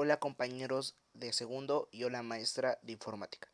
Hola 0.00 0.20
compañeros 0.20 0.94
de 1.12 1.32
segundo 1.32 1.88
y 1.90 2.04
hola 2.04 2.22
maestra 2.22 2.78
de 2.82 2.92
informática. 2.92 3.50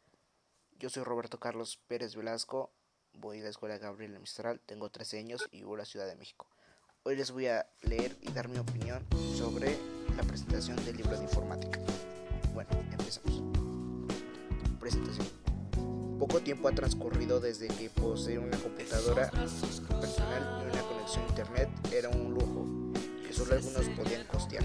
Yo 0.79 0.91
soy 0.91 1.03
Roberto 1.03 1.41
Carlos 1.41 1.81
Pérez 1.87 2.17
Velasco, 2.17 2.71
voy 3.15 3.41
a 3.41 3.45
la 3.45 3.49
escuela 3.49 3.79
Gabriel 3.79 4.21
Mistral, 4.21 4.61
tengo 4.67 4.91
13 4.91 5.21
años 5.21 5.49
y 5.53 5.61
vivo 5.61 5.73
en 5.73 5.79
la 5.79 5.85
Ciudad 5.87 6.07
de 6.07 6.17
México. 6.17 6.47
Hoy 7.03 7.17
les 7.17 7.31
voy 7.31 7.47
a 7.47 7.67
leer 7.81 8.19
y 8.21 8.31
dar 8.33 8.49
mi 8.49 8.59
opinión 8.59 9.07
sobre 9.35 9.79
la 10.19 10.23
presentación 10.23 10.77
del 10.85 10.99
libro 10.99 11.17
de 11.17 11.23
informática. 11.23 11.81
Bueno, 12.53 12.69
empezamos. 12.93 13.41
Presentación. 14.79 15.27
Poco 16.19 16.43
tiempo 16.43 16.69
ha 16.69 16.73
transcurrido 16.73 17.41
desde 17.41 17.69
que 17.69 17.89
poseer 17.89 18.41
una 18.41 18.59
computadora 18.59 19.31
personal 19.31 20.63
y 20.63 20.71
una 20.71 20.83
conexión 20.83 21.25
a 21.25 21.29
internet 21.29 21.71
era 21.91 22.11
un 22.11 22.35
lujo 22.35 22.84
solo 23.35 23.55
algunos 23.55 23.89
podían 23.89 24.25
costear. 24.27 24.65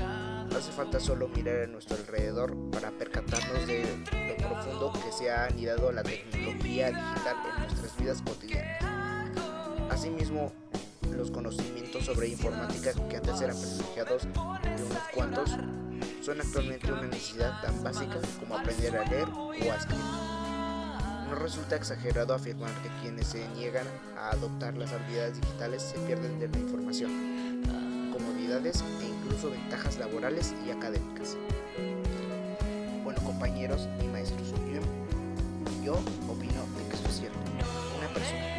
Hace 0.55 0.72
falta 0.72 1.00
solo 1.00 1.27
mirar 1.30 1.64
a 1.64 1.68
nuestro 1.68 1.98
alrededor 1.98 2.55
para 2.72 2.91
percatarnos 2.91 3.66
de 3.66 3.84
lo 4.27 4.38
profundo 4.38 4.94
que 4.94 5.12
se 5.12 5.32
ha 5.32 5.46
anidado 5.46 5.91
la 5.91 6.04
tecnología 6.04 6.88
digital 6.88 7.38
en 7.55 7.63
nuestras 7.63 7.98
vidas 7.98 8.22
cotidianas. 8.22 8.84
Asimismo, 9.90 10.54
los 11.16 11.32
conocimientos 11.32 12.05
sobre 12.05 12.27
informática 12.27 12.94
que 13.10 13.18
antes 13.18 13.41
eran 13.41 13.58
privilegiados 13.60 14.24
de 14.24 14.84
unos 14.84 15.04
cuantos 15.16 15.49
son 16.22 16.40
actualmente 16.40 16.91
una 16.91 17.08
necesidad 17.08 17.62
tan 17.62 17.84
básica 17.84 18.20
como 18.40 18.55
aprender 18.55 18.96
a 18.96 19.05
leer 19.10 19.27
o 19.30 19.72
a 19.72 19.76
escribir. 19.76 20.05
No 21.27 21.36
resulta 21.36 21.76
exagerado 21.76 22.34
afirmar 22.34 22.72
que 22.84 22.90
quienes 23.02 23.27
se 23.27 23.48
niegan 23.49 23.88
a 24.18 24.30
adoptar 24.32 24.77
las 24.77 24.91
habilidades 24.94 25.41
digitales 25.41 25.82
se 25.82 25.98
pierden 25.99 26.40
de 26.40 26.48
la 26.48 26.58
información, 26.58 27.62
e 28.49 29.05
incluso 29.05 29.52
ventajas 29.52 29.99
laborales 29.99 30.55
y 30.66 30.71
académicas. 30.71 31.37
Bueno 33.04 33.21
compañeros 33.24 33.87
y 34.01 34.07
maestros, 34.07 34.51
yo, 34.74 34.82
yo 35.85 35.93
opino 36.27 36.65
de 36.76 36.90
que 36.90 36.96
esto 36.96 37.09
es 37.09 37.20
cierto. 37.20 37.37
Una 37.99 38.07
persona 38.12 38.59